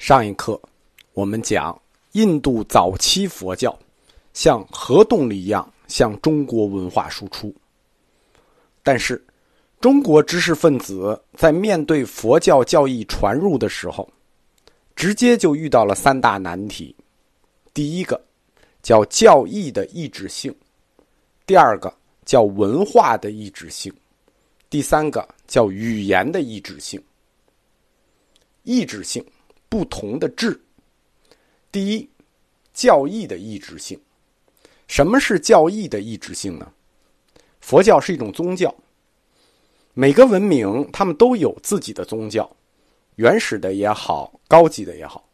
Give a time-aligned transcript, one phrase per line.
[0.00, 0.58] 上一课，
[1.12, 1.78] 我们讲
[2.12, 3.78] 印度早期佛教
[4.32, 7.54] 像核动力一样向中国文化输出，
[8.82, 9.22] 但是
[9.78, 14.08] 中国知识分子在面对佛教教义传入的时候，
[14.96, 16.96] 直接就遇到了三大难题：
[17.74, 18.18] 第一个
[18.82, 20.50] 叫教义的意志性；
[21.44, 21.94] 第二个
[22.24, 23.92] 叫文化的意志性；
[24.70, 26.98] 第三个叫语言的意志性。
[28.62, 29.22] 意志性。
[29.70, 30.60] 不同的志。
[31.72, 32.10] 第一，
[32.74, 33.98] 教义的意志性。
[34.88, 36.70] 什么是教义的意志性呢？
[37.60, 38.74] 佛教是一种宗教，
[39.94, 42.50] 每个文明他们都有自己的宗教，
[43.14, 45.24] 原始的也好，高级的也好，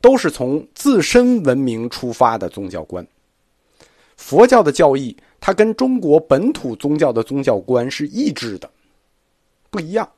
[0.00, 3.04] 都是从自身文明出发的宗教观。
[4.16, 8.70] 佛教的教义，它跟中国本土宗教的宗教观是一致的，
[9.70, 10.08] 不一样。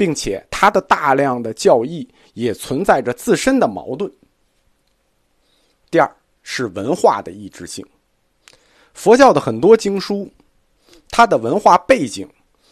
[0.00, 4.10] 并且，他的大量的教义也存在着自身的矛盾。
[5.90, 6.10] 第二
[6.42, 7.84] 是文化的意志性，
[8.94, 10.26] 佛教的很多经书，
[11.10, 12.26] 它的文化背景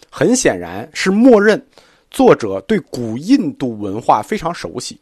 [0.08, 1.62] 很显然是默认
[2.11, 4.98] 作者对古印度文化非常熟悉，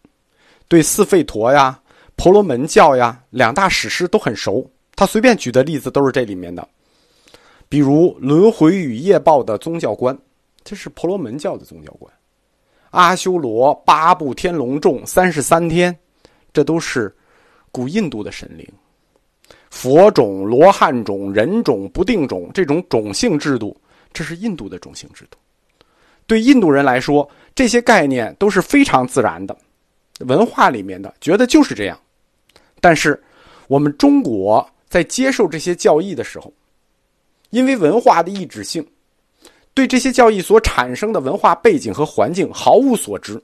[0.67, 1.81] 对四吠陀呀、
[2.17, 4.69] 婆罗门教呀两大史诗都很熟。
[4.97, 6.69] 他随便举的例子都是这里面的，
[7.69, 10.19] 比如轮回与业报的宗教观。
[10.65, 12.13] 这是婆罗门教的宗教观，
[12.91, 15.97] 阿修罗、八部天龙众、三十三天，
[16.53, 17.15] 这都是
[17.71, 18.67] 古印度的神灵。
[19.71, 23.79] 佛种、罗汉种、人种、不定种，这种种姓制度，
[24.13, 25.37] 这是印度的种姓制度。
[26.27, 29.57] 对印度人来说，这些概念都是非常自然的，
[30.21, 31.99] 文化里面的，觉得就是这样。
[32.81, 33.23] 但是，
[33.69, 36.53] 我们中国在接受这些教义的时候，
[37.51, 38.87] 因为文化的意志性。
[39.77, 43.39] 对这些教义所产生的文化背景和环境毫无所知，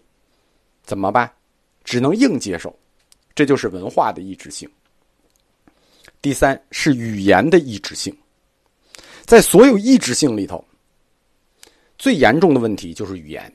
[0.82, 1.30] 怎么办？
[1.84, 2.74] 只能硬接受，
[3.34, 4.66] 这就是文化的意志性。
[6.22, 8.16] 第三是语言的意志性，
[9.26, 10.64] 在所有意志性里头，
[11.98, 13.52] 最严重的问题就是语言。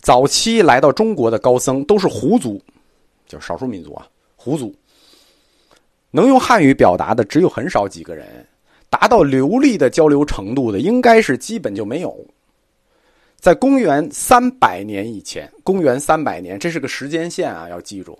[0.00, 2.60] 早期来到中国的高僧都是胡族，
[3.28, 4.74] 叫少数民族啊，胡族，
[6.10, 8.44] 能用汉语表达的只有很少几个人。
[8.94, 12.16] 达到流利的交流程度的，应该是基本就没有。
[13.40, 18.16] 在公元三百年以前，公元三百年，这是个时间线啊，要记住。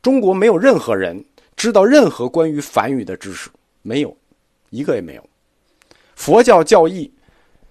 [0.00, 1.22] 中国没有任何人
[1.56, 3.50] 知道任何关于梵语的知识，
[3.82, 4.16] 没有
[4.70, 5.22] 一个也没有。
[6.16, 7.12] 佛教教义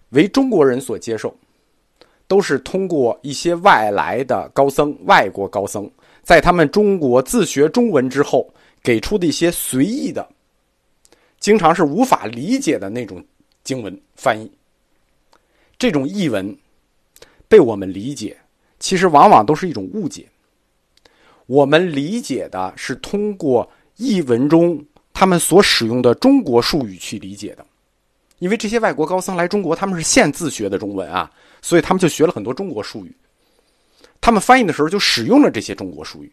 [0.10, 1.36] 为中国人所接受，
[2.28, 5.90] 都是通过一些外来的高僧、外国高僧，
[6.22, 8.48] 在他们中国自学中文之后，
[8.84, 10.30] 给出的一些随意的。
[11.44, 13.22] 经常是无法理解的那种
[13.66, 14.50] 经文翻译，
[15.78, 16.58] 这种译文
[17.50, 18.38] 被我们理解，
[18.80, 20.26] 其实往往都是一种误解。
[21.48, 27.66] 我们理解的是通过译文中他们所使用的中国术语去理解的，
[28.40, 31.30] 因为这些外国高僧来中国，他们是现自学的中文啊，
[31.62, 33.14] 所以他们就学了很多中国术语，
[34.22, 36.32] 他们翻译的时候就使用了这些中国术语。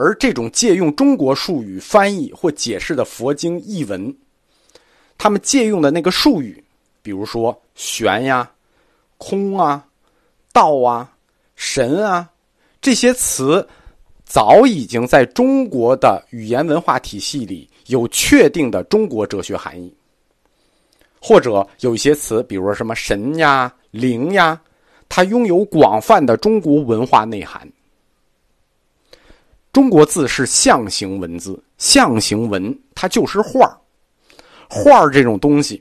[0.00, 4.16] 而这种借用中国术语翻译或解释的佛经译文，
[5.18, 6.62] 他们借用的那个术语，
[7.02, 8.48] 比如说“玄”呀、
[9.18, 9.84] “空”啊、
[10.54, 11.10] “道”啊、
[11.56, 12.30] “神”啊，
[12.80, 13.66] 这些词
[14.24, 19.92] 早已经在中国的语言文化体系里有确定的中国哲学含义。
[21.20, 24.60] 或者有一些词，比如说什么“神”呀、“灵”呀，
[25.08, 27.68] 它拥有广泛的中国文化内涵。
[29.78, 33.80] 中国字是象形文字，象形文它就是画。
[34.68, 35.80] 画这种东西，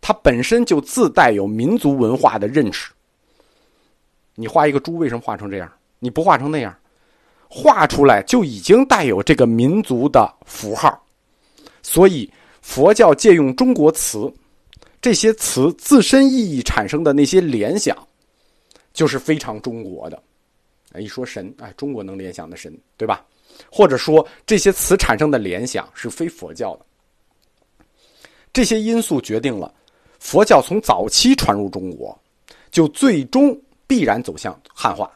[0.00, 2.90] 它本身就自带有民族文化的认识。
[4.36, 5.70] 你画一个猪，为什么画成这样？
[5.98, 6.74] 你不画成那样，
[7.46, 10.98] 画出来就已经带有这个民族的符号。
[11.82, 12.32] 所以，
[12.62, 14.32] 佛教借用中国词，
[15.02, 17.94] 这些词自身意义产生的那些联想，
[18.94, 20.22] 就是非常中国的。
[20.98, 23.24] 一说神，哎，中国能联想的神，对吧？
[23.70, 26.86] 或者说这些词产生的联想是非佛教的。
[28.52, 29.72] 这些因素决定了
[30.18, 32.18] 佛教从早期传入中国，
[32.70, 33.56] 就最终
[33.86, 35.10] 必然走向汉化。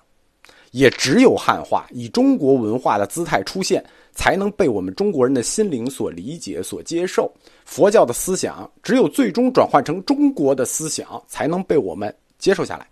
[0.73, 3.83] 也只有汉化，以中国文化的姿态出现，
[4.13, 7.33] 才能被我们中国人的心灵所理解、所接受。
[7.65, 12.87] 佛教的思想，只有最终转换成中国的思想，才能被我们接受下来。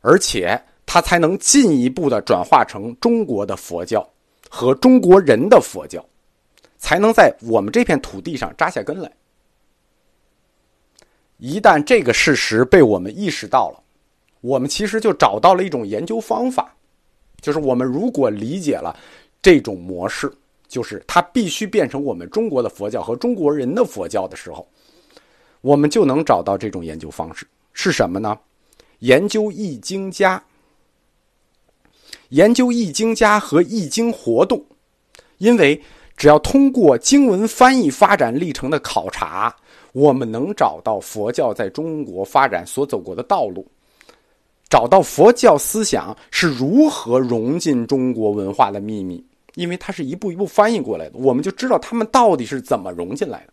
[0.00, 0.62] 而且。
[0.90, 4.08] 它才能进一步的转化成中国的佛教
[4.48, 6.02] 和中国人的佛教，
[6.78, 9.12] 才能在我们这片土地上扎下根来。
[11.36, 13.82] 一旦这个事实被我们意识到了，
[14.40, 16.74] 我们其实就找到了一种研究方法，
[17.42, 18.98] 就是我们如果理解了
[19.42, 20.32] 这种模式，
[20.68, 24.66] 就是它必须变成我们中国的佛教和中国人的佛教的时候，
[25.60, 28.38] 我们就能找到这种研究方式是什么呢？
[29.00, 30.42] 研究易经家，
[32.30, 34.62] 研究易经家和易经活动，
[35.38, 35.80] 因为
[36.16, 39.54] 只要通过经文翻译发展历程的考察，
[39.92, 43.66] 我们能找到佛教在中国发展所走过的道路。
[44.68, 53.52] 找到佛教思想是如何融进中国文化的秘密，因为它是一步一步翻译过来的，我们就知道他们到底是怎么融进来的。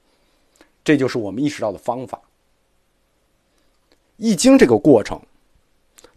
[0.84, 2.20] 这就是我们意识到的方法。
[4.18, 5.18] 易经这个过程，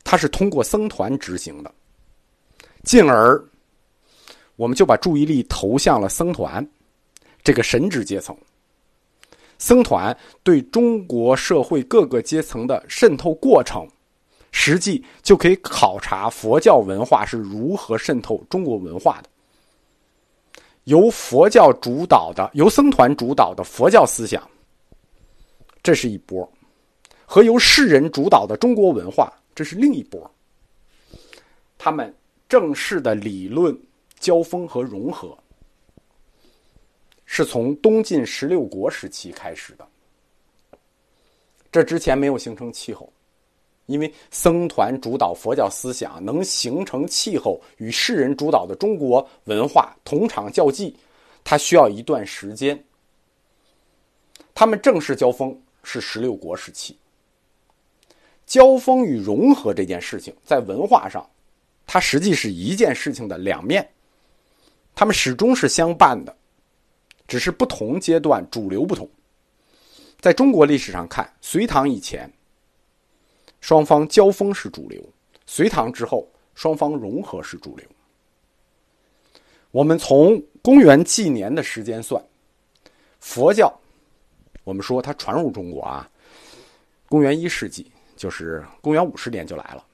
[0.02, 1.72] 它是通过僧团执行的，
[2.84, 3.42] 进而
[4.56, 6.66] 我们就把注意力投向了僧团
[7.42, 8.36] 这个神职阶层。
[9.58, 13.86] 僧团对中国社会各个阶层的渗透过程。
[14.50, 19.28] 实际就可以考察佛教文化是如何渗透中国文化的。
[20.84, 24.42] 由佛教主导的、由僧团主导的佛教思想，
[25.82, 26.48] 这是一波；
[27.26, 30.28] 和由世人主导的中国文化，这是另一波。
[31.76, 32.12] 他们
[32.48, 33.78] 正式的理论
[34.18, 35.36] 交锋和融合，
[37.26, 39.86] 是从东晋十六国时期开始的。
[41.70, 43.12] 这之前没有形成气候。
[43.86, 50.94] 因为僧团主导佛教思想能形成气候，与世人主导的中国文化同场较技，
[51.42, 52.78] 它需要一段时间。
[54.54, 56.98] 他们正式交锋是十六国时期。
[58.44, 61.26] 交锋与融合这件事情，在文化上，
[61.90, 63.90] 它实际是一件事情的两面，
[64.94, 66.36] 它们始终是相伴的，
[67.26, 69.08] 只是不同阶段主流不同。
[70.20, 72.30] 在中国历史上看，隋唐以前。
[73.62, 75.02] 双方交锋是主流，
[75.46, 77.86] 隋唐之后，双方融合是主流。
[79.70, 82.22] 我们从公元纪年的时间算，
[83.18, 83.72] 佛教，
[84.62, 86.08] 我们说它传入中国啊，
[87.08, 89.84] 公元一世纪，就是公元五十年就来了。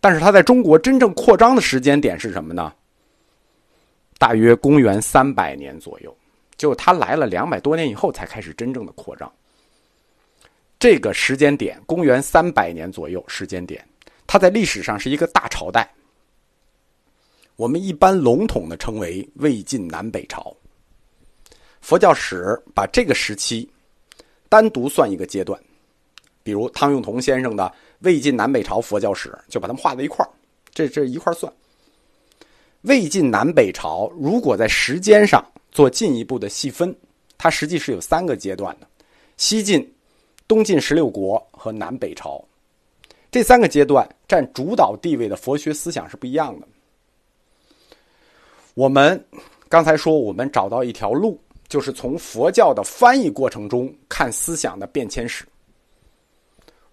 [0.00, 2.72] 但是它在中国真正扩张的时间点是什么呢？
[4.18, 6.16] 大约公元三百年左右，
[6.56, 9.30] 就它来了两百多年以后才开始真正的扩张。
[10.78, 13.86] 这个时间点，公元三百年左右时间点，
[14.26, 15.90] 它在历史上是一个大朝代。
[17.56, 20.56] 我们一般笼统的称为魏晋南北朝。
[21.82, 23.70] 佛教史把这个时期
[24.48, 25.58] 单独算一个阶段，
[26.50, 27.62] 比如汤用彤先生的
[28.00, 30.28] 《魏晋南北朝佛教史》，就把它们画在一块儿，
[30.74, 31.52] 这这一块算。
[32.80, 36.92] 魏晋南北朝如果在时间上做进一步的细分，
[37.38, 38.88] 它实际是有三个阶段的：
[39.36, 39.88] 西晋。
[40.48, 42.44] 东晋十六国和南北朝
[43.30, 46.66] 这三个阶段占主导地位的佛学思想是不一样的。
[48.74, 49.24] 我们
[49.68, 55.44] 刚才说，我们找到一条路，就是从佛教的翻译过程中看思想的变迁史。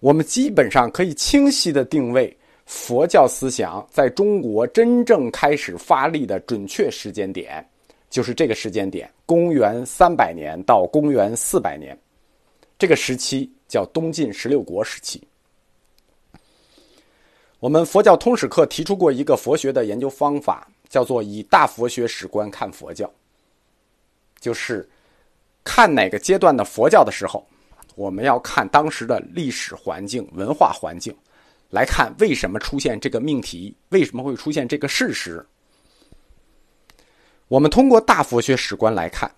[0.00, 2.36] 我们基本上可以清晰的定位
[2.66, 7.66] 佛教思想在中国真正开始发力的准确时间点，
[8.08, 11.98] 就是这个时间点：公元三百年到公元四百年。
[12.78, 15.20] 这个时期叫东晋十六国时期。
[17.58, 23.10] 我们佛教通史课提出过一个佛学的研究方法，叫做以大佛学史观看佛教。
[24.38, 24.88] 就是
[25.64, 27.44] 看哪个阶段的佛教的时候，
[27.98, 31.12] 我们要看当时的历史环境、文化环境，
[31.70, 35.44] 来看为什么出现这个命题，为什么会出现这个事实。
[37.48, 39.28] 我们通过大佛学史观来看。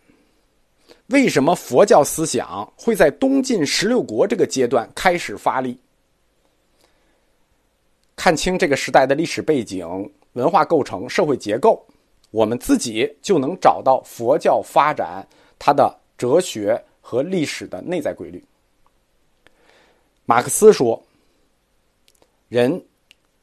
[1.07, 5.81] 为什么佛教思想会在东晋十六国这个阶段开始发力？
[8.15, 11.83] 看清这个时代的历史背景、文化构成、社会结构，
[12.31, 15.27] 我们自己就能找到佛教发展
[15.59, 18.45] 它的哲学和历史的内在规律。
[20.31, 21.03] 马克思说
[22.49, 22.81] ：“人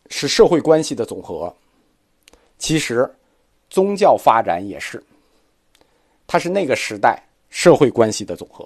[0.10, 1.53] 是社会关系的总和。”
[2.58, 3.13] 其实，
[3.70, 5.03] 宗教发展也是，
[6.25, 7.22] 它是那个时代。
[7.50, 8.65] 社会关系的总和，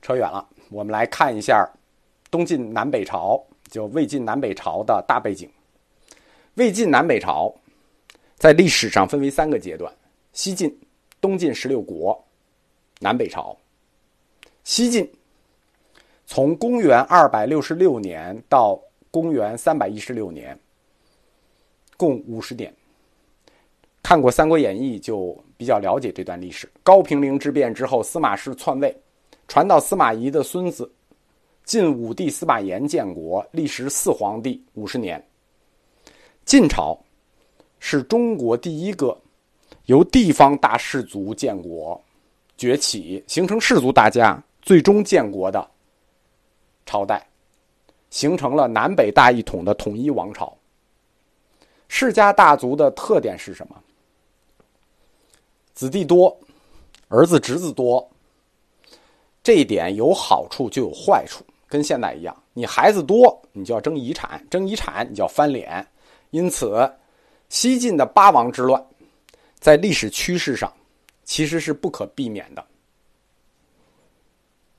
[0.00, 0.46] 扯远了。
[0.70, 1.68] 我们来看一下
[2.30, 5.50] 东晋南北朝，就魏晋南北朝的大背景。
[6.54, 7.54] 魏晋南北朝
[8.36, 9.92] 在历史上分为三个阶段：
[10.32, 10.74] 西晋、
[11.20, 12.22] 东晋十六国、
[13.00, 13.54] 南北朝。
[14.62, 15.10] 西晋
[16.26, 20.58] 从公元二百六十六年到公元三百一十六年，
[21.96, 22.72] 共五十年。
[24.02, 26.70] 看过《三国演义》就比较了解这段历史。
[26.82, 28.94] 高平陵之变之后，司马氏篡位，
[29.48, 30.90] 传到司马懿的孙子
[31.64, 35.22] 晋武帝司马炎建国，历时四皇帝五十年。
[36.44, 36.98] 晋朝
[37.78, 39.18] 是中国第一个
[39.86, 41.98] 由地方大氏族建国、
[42.58, 45.66] 崛起，形成氏族大家，最终建国的
[46.86, 47.26] 朝代，
[48.10, 50.56] 形成了南北大一统的统一王朝。
[51.88, 53.76] 世家大族的特点是什么？
[55.74, 56.36] 子弟多，
[57.08, 58.08] 儿子侄子多。
[59.42, 65.86] 这一点有好处就有坏处，跟现在一样，你孩子多，你就要争遗产，争遗产你就要翻脸。
[66.30, 66.90] 因此，
[67.48, 68.84] 西晋的八王之乱，
[69.58, 70.72] 在历史趋势上
[71.24, 72.64] 其实是不可避免的。